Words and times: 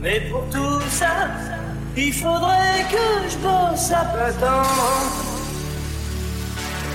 Mais 0.00 0.20
pour 0.30 0.44
tout 0.50 0.80
ça, 0.90 1.28
il 1.96 2.12
faudrait 2.12 2.84
que 2.90 3.30
je 3.30 3.36
bosse 3.38 3.90
à 3.90 4.04
plein 4.04 4.32
temps. 4.32 5.26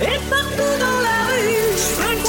Et 0.00 0.18
partout 0.30 0.74
dans 0.80 1.00
la 1.08 1.18
rue, 1.28 1.72
je 1.76 2.02
veux 2.02 2.14
le 2.14 2.22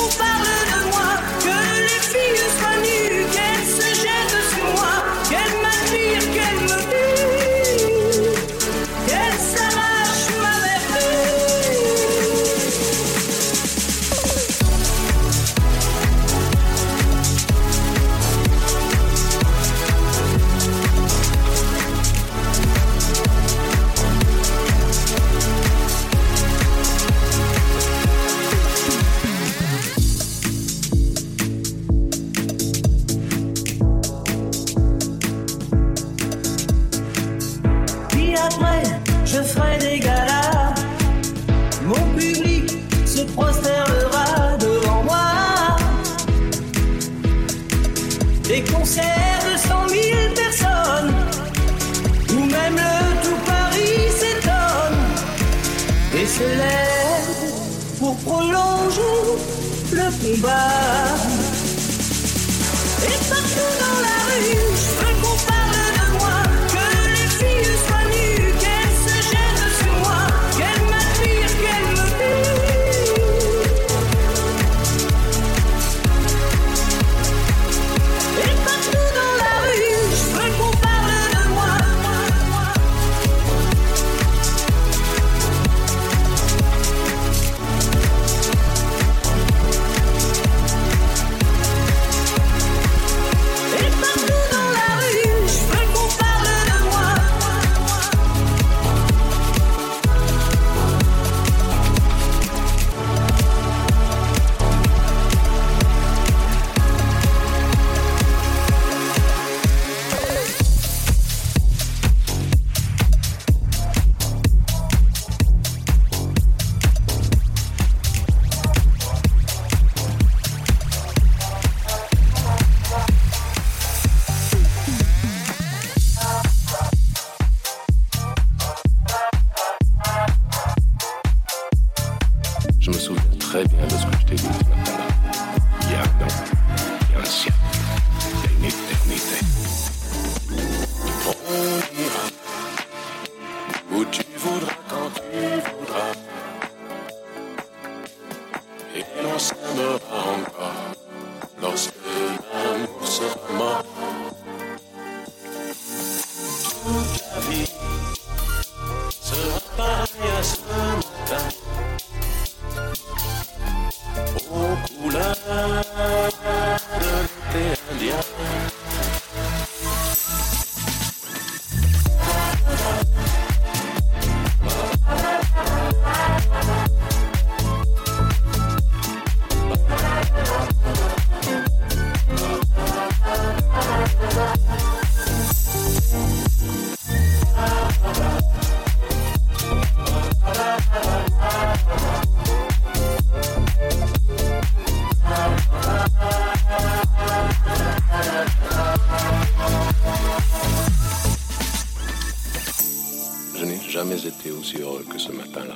aussi 204.63 204.77
heureux 204.77 205.05
que 205.09 205.19
ce 205.19 205.29
matin-là. 205.33 205.75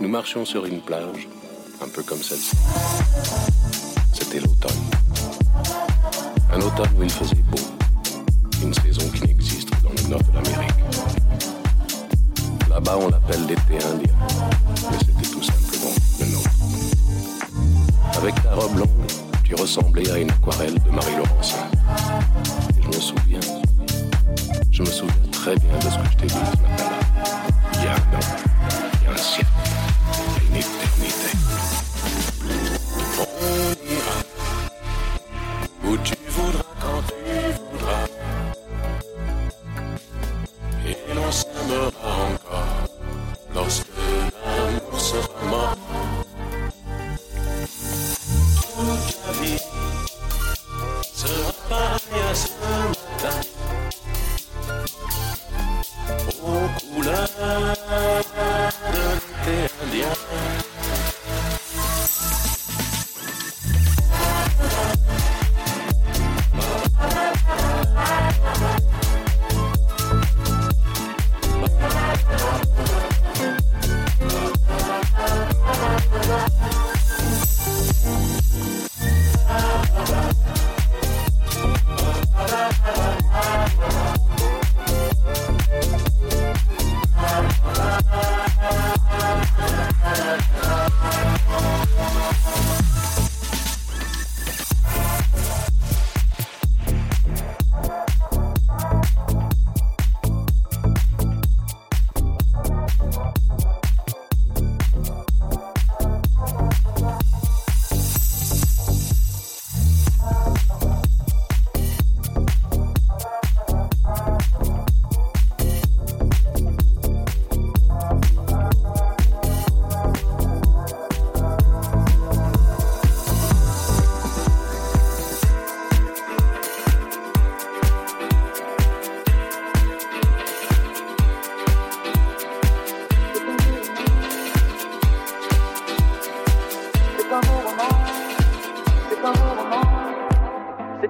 Nous 0.00 0.08
marchions 0.08 0.44
sur 0.44 0.66
une 0.66 0.82
plage, 0.82 1.26
un 1.82 1.88
peu 1.88 2.02
comme 2.02 2.22
celle-ci. 2.22 2.56
C'était 4.12 4.40
l'automne. 4.40 4.84
Un 6.52 6.60
automne 6.60 6.90
où 6.98 7.02
il 7.02 7.10
faisait 7.10 7.42
beau. 7.50 7.62
Une 8.62 8.74
saison 8.74 9.08
qui 9.14 9.22
n'existe 9.22 9.70
que 9.70 9.82
dans 9.82 9.94
le 9.96 10.10
nord 10.10 10.22
de 10.22 10.34
l'Amérique. 10.34 10.74
Là-bas, 12.68 12.98
on 13.00 13.08
l'appelle 13.08 13.46
l'été 13.46 13.82
indien. 13.86 14.14
Mais 14.90 14.98
c'était 14.98 15.30
tout 15.30 15.42
simplement 15.42 15.94
le 16.20 16.26
nôtre. 16.26 16.50
Avec 18.18 18.42
ta 18.42 18.54
robe 18.54 18.76
longue, 18.76 19.06
tu 19.42 19.54
ressemblais 19.54 20.10
à 20.10 20.18
une 20.18 20.30
aquarelle 20.30 20.74
de 20.74 20.90
Marie-Laurencin. 20.90 21.64
Et 22.78 22.82
je 22.82 22.88
me 22.88 23.00
souviens. 23.00 23.40
Je 24.70 24.82
me 24.82 24.90
souviens 24.90 25.27
très 25.42 25.54
bien 25.56 25.78
de 25.78 25.82
ce 25.82 25.98
que 25.98 26.10
je 26.10 26.16
t'ai 26.16 26.26
dit 26.26 26.32
ce 26.32 26.62
matin-là. 26.62 26.98
Il 27.74 27.84
y 27.84 27.86
a 27.86 27.92
un 27.92 27.94
homme, 27.94 28.20
il 29.00 29.04
y 29.04 29.08
a 29.08 29.12
un 29.12 29.16
siècle. 29.16 29.87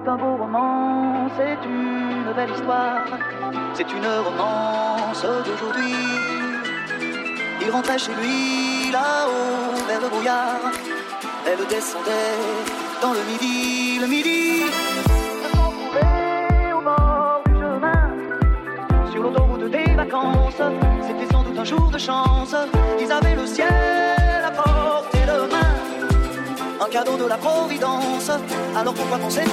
un 0.09 0.17
beau 0.17 0.37
roman, 0.37 1.29
c'est 1.37 1.59
une 1.65 2.33
belle 2.35 2.49
histoire, 2.49 3.05
c'est 3.75 3.89
une 3.91 4.07
romance 4.27 5.23
d'aujourd'hui. 5.45 5.93
Il 7.61 7.69
rentrait 7.69 7.99
chez 7.99 8.13
lui, 8.13 8.91
là-haut, 8.91 9.75
vers 9.87 10.01
le 10.01 10.09
brouillard. 10.09 10.71
Elle 11.45 11.63
descendait 11.67 12.39
dans 13.01 13.13
le 13.13 13.23
midi, 13.31 13.99
le 13.99 14.07
midi. 14.07 14.63
Se 15.43 15.55
sont 15.55 15.71
trouvés 15.77 16.73
au 16.73 16.81
bord 16.81 17.41
du 17.45 17.53
chemin, 17.61 19.11
sur 19.11 19.21
l'autoroute 19.23 19.69
des 19.69 19.93
vacances. 19.93 20.61
C'était 21.05 21.31
sans 21.31 21.43
doute 21.43 21.59
un 21.59 21.65
jour 21.65 21.87
de 21.91 21.99
chance, 21.99 22.55
ils 22.99 23.11
avaient 23.11 23.35
le 23.35 23.45
ciel. 23.45 24.08
Un 26.81 26.89
cadeau 26.89 27.17
de 27.17 27.25
la 27.25 27.37
Providence. 27.37 28.31
Alors 28.75 28.93
pourquoi 28.93 29.17
penser 29.17 29.43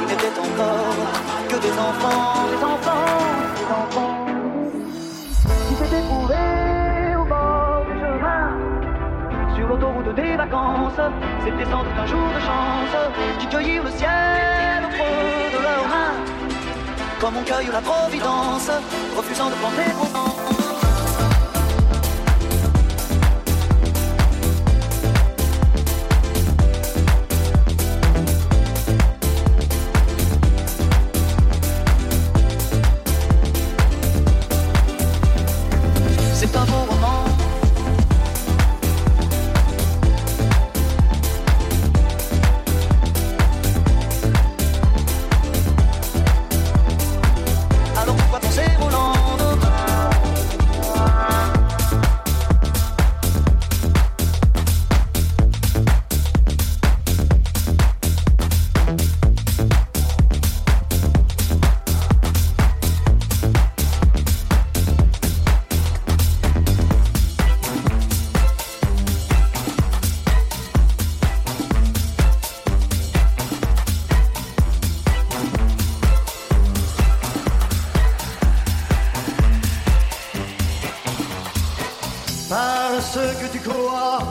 ils 0.00 0.08
n'étaient 0.08 0.38
encore 0.38 1.08
que 1.48 1.56
des 1.56 1.72
enfants, 1.72 2.46
des 2.52 2.64
enfants, 2.64 3.06
des 3.58 3.68
enfants, 3.80 4.26
qui 5.68 5.74
s'étaient 5.74 6.02
trouvés 6.02 7.16
au 7.20 7.24
bord 7.24 7.84
du 7.86 7.98
chemin, 7.98 8.46
sur 9.54 9.66
l'autoroute 9.68 10.14
des 10.14 10.36
vacances, 10.36 11.00
c'était 11.44 11.70
sans 11.70 11.82
doute 11.84 11.98
un 11.98 12.06
jour 12.06 12.28
de 12.34 12.40
chance, 12.40 12.96
qui 13.38 13.46
cueillirent 13.46 13.84
le 13.84 13.90
ciel 13.90 14.84
au 14.84 14.88
creux 14.88 15.50
de 15.56 15.60
leurs 15.62 15.88
mains, 15.88 16.16
comme 17.20 17.36
on 17.36 17.42
cueille 17.44 17.70
la 17.72 17.80
providence, 17.80 18.70
refusant 19.16 19.50
de 19.50 19.54
planter 19.54 19.90
trop 19.92 20.31
pourtant 82.92 84.26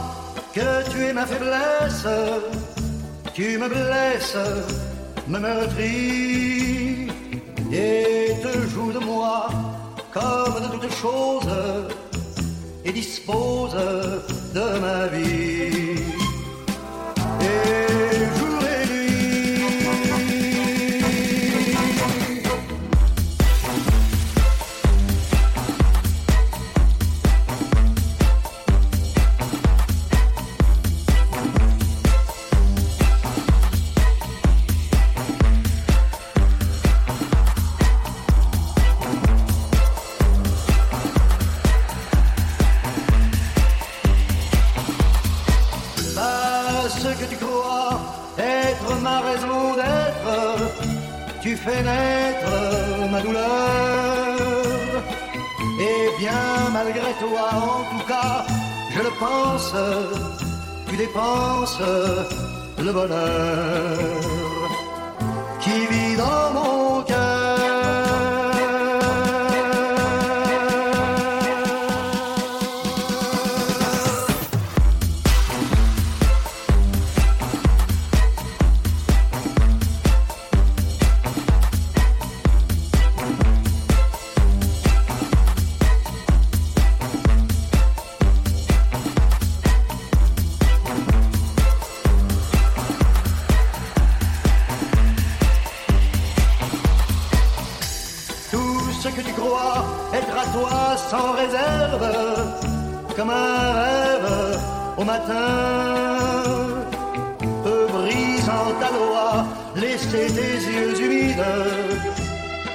tu 3.34 3.58
me 3.58 3.68
blesses, 3.68 4.38
me 5.28 5.40
meurtris 5.40 7.08
et 7.72 8.36
te 8.44 8.68
joues 8.70 8.92
de 8.92 9.00
moi 9.00 9.48
comme 10.14 10.62
de 10.64 10.68
toutes 10.74 10.94
choses 10.94 11.50
et 12.86 12.92
dispose 12.92 13.76
de 14.54 14.80
ma 14.80 15.08
vie. 15.08 16.12
Tu 60.88 60.98
dépenses 60.98 61.80
le 62.80 62.92
bonheur 62.92 64.22
qui 65.60 65.86
vit 65.92 66.16
dans 66.18 66.54
mon 66.54 66.91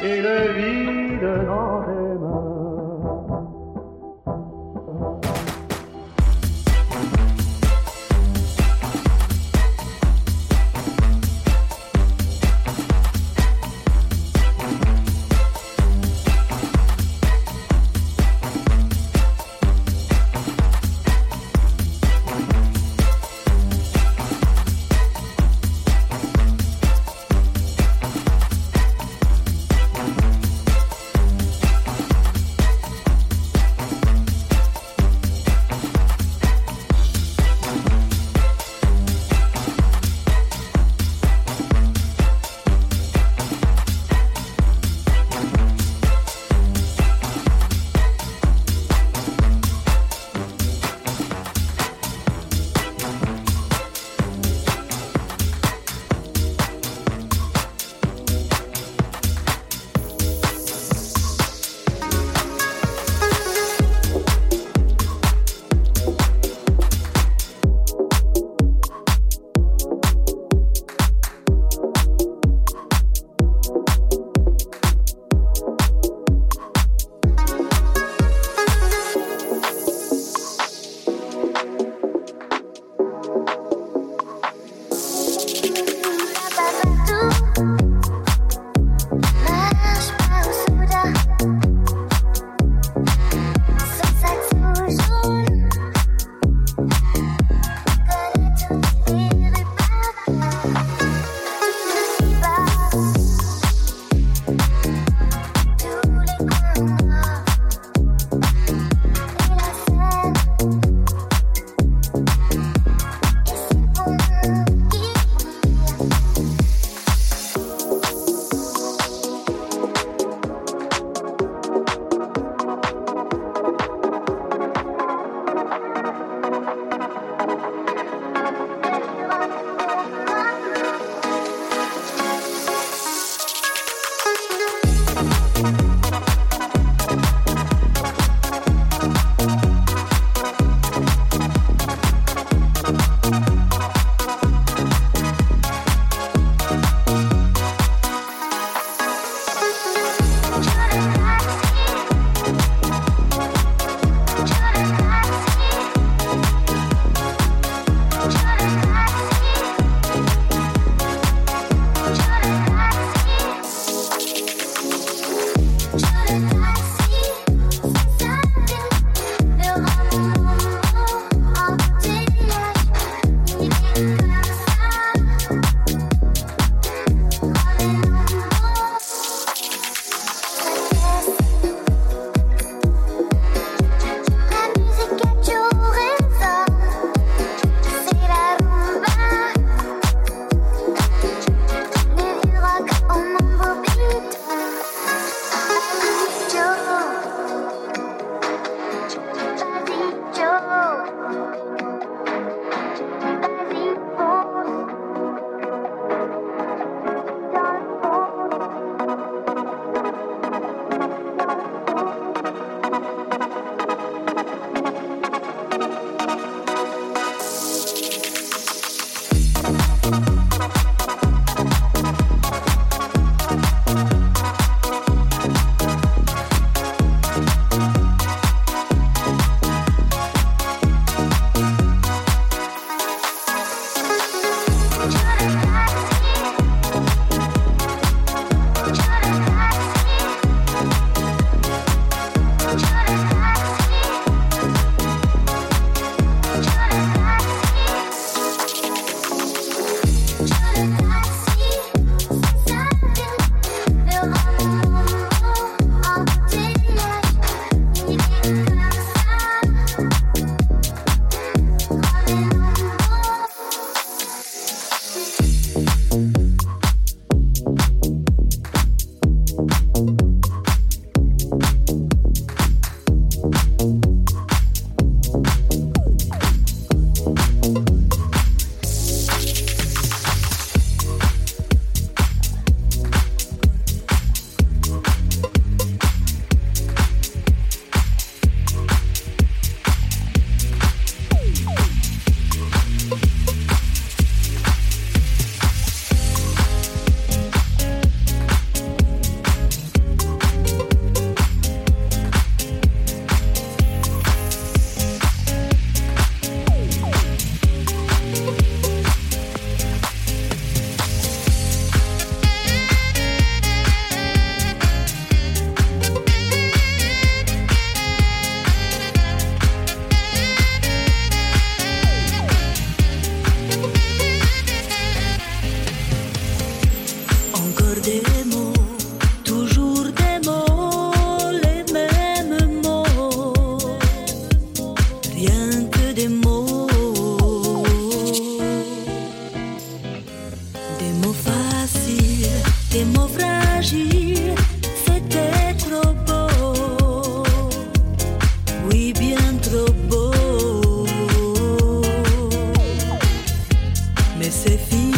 et 0.07 0.23
le 0.23 0.39
vide 0.57 1.47
dans 1.47 1.83
tes 1.83 2.19
mains. 2.21 2.56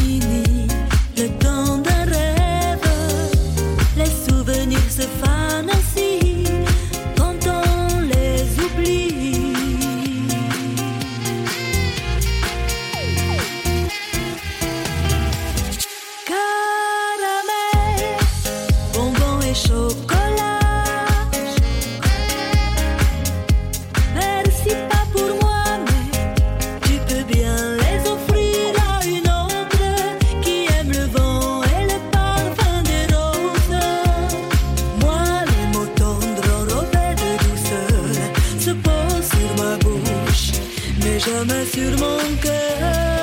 fini. 0.09 0.48
jamais 41.19 41.65
sur 41.67 41.91
mon 41.99 42.19
cœur. 42.43 43.18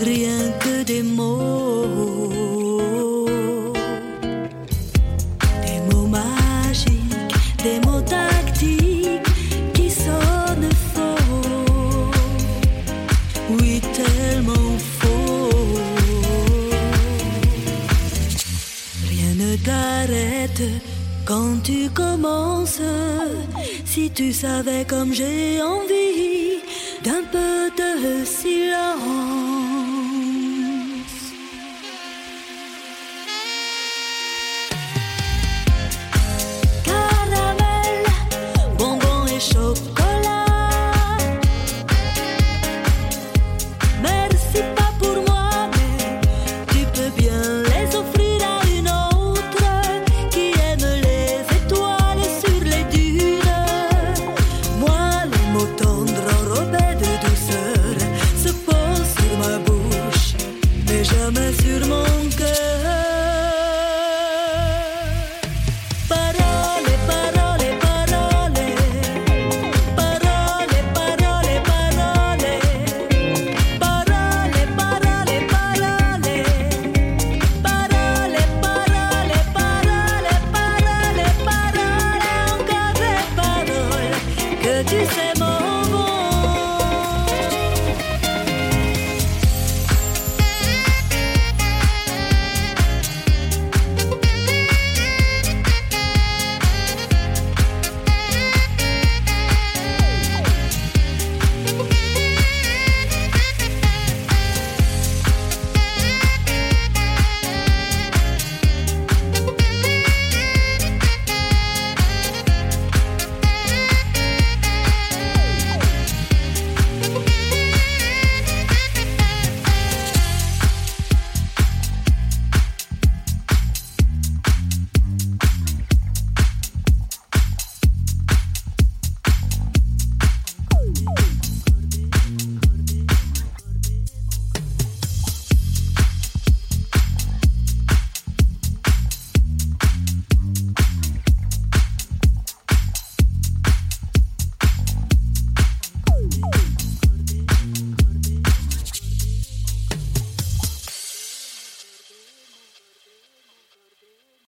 rien 0.00 0.52
que 0.60 0.82
des 0.84 1.02
mots. 1.02 1.88
Des 5.66 5.80
mots 5.90 6.06
magiques, 6.06 7.34
des 7.62 7.80
mots 7.86 8.00
tactiques 8.00 9.22
qui 9.74 9.90
sonnent 9.90 10.74
faux. 10.94 12.10
Oui, 13.50 13.80
tellement 13.98 14.76
faux. 14.98 15.50
Rien 19.10 19.34
ne 19.34 19.56
t'arrête 19.56 20.62
quand 21.24 21.62
tu 21.62 21.90
commences. 21.90 22.82
Si 23.84 24.10
tu 24.10 24.32
savais 24.32 24.84
comme 24.86 25.12
j'ai 25.12 25.60
envie 25.62 26.58
d'un 27.04 27.22
peu 27.32 27.70
de 27.76 28.24
silence. 28.24 29.27